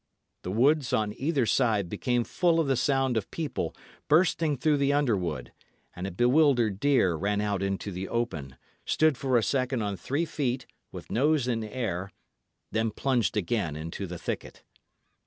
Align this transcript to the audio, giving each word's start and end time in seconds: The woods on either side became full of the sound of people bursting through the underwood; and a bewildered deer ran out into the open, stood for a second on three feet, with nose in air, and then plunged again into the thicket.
The 0.41 0.49
woods 0.51 0.93
on 0.93 1.13
either 1.15 1.45
side 1.45 1.87
became 1.87 2.23
full 2.23 2.59
of 2.59 2.65
the 2.65 2.75
sound 2.75 3.17
of 3.17 3.29
people 3.29 3.75
bursting 4.07 4.57
through 4.57 4.77
the 4.77 4.91
underwood; 4.91 5.53
and 5.95 6.07
a 6.07 6.11
bewildered 6.11 6.79
deer 6.79 7.13
ran 7.13 7.39
out 7.39 7.61
into 7.61 7.91
the 7.91 8.09
open, 8.09 8.57
stood 8.83 9.15
for 9.15 9.37
a 9.37 9.43
second 9.43 9.83
on 9.83 9.95
three 9.97 10.25
feet, 10.25 10.65
with 10.91 11.11
nose 11.11 11.47
in 11.47 11.63
air, 11.63 12.05
and 12.05 12.11
then 12.71 12.89
plunged 12.89 13.37
again 13.37 13.75
into 13.75 14.07
the 14.07 14.17
thicket. 14.17 14.63